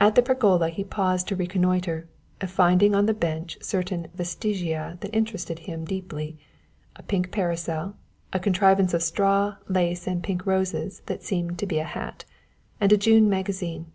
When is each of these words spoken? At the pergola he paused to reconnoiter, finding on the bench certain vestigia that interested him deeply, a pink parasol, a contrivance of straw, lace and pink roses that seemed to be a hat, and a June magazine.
At 0.00 0.16
the 0.16 0.22
pergola 0.22 0.70
he 0.70 0.82
paused 0.82 1.28
to 1.28 1.36
reconnoiter, 1.36 2.08
finding 2.44 2.96
on 2.96 3.06
the 3.06 3.14
bench 3.14 3.56
certain 3.62 4.08
vestigia 4.12 4.98
that 4.98 5.14
interested 5.14 5.60
him 5.60 5.84
deeply, 5.84 6.36
a 6.96 7.04
pink 7.04 7.30
parasol, 7.30 7.94
a 8.32 8.40
contrivance 8.40 8.92
of 8.92 9.04
straw, 9.04 9.54
lace 9.68 10.08
and 10.08 10.20
pink 10.20 10.46
roses 10.46 11.02
that 11.06 11.22
seemed 11.22 11.60
to 11.60 11.66
be 11.66 11.78
a 11.78 11.84
hat, 11.84 12.24
and 12.80 12.92
a 12.92 12.96
June 12.96 13.30
magazine. 13.30 13.92